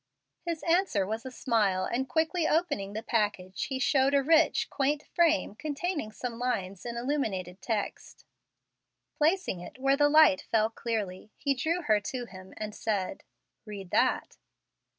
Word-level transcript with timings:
His 0.41 0.63
answer 0.63 1.05
was 1.05 1.27
a 1.27 1.31
smile, 1.31 1.85
and 1.85 2.09
quickly 2.09 2.47
opening 2.47 2.93
the 2.93 3.03
pack 3.03 3.39
age, 3.39 3.65
he 3.65 3.77
showed 3.77 4.15
a 4.15 4.23
rich, 4.23 4.67
quaint 4.71 5.03
frame 5.05 5.53
containing 5.53 6.11
some 6.11 6.39
lines 6.39 6.87
in 6.87 6.97
illuminated 6.97 7.61
text. 7.61 8.25
Placing 9.15 9.59
it 9.59 9.77
where 9.77 9.95
the 9.95 10.09
light 10.09 10.41
fell 10.41 10.71
clearly, 10.71 11.31
he 11.37 11.53
drew 11.53 11.83
her 11.83 11.99
to 11.99 12.25
him 12.25 12.51
and 12.57 12.73
said, 12.73 13.23
"Read 13.63 13.91
that." 13.91 14.37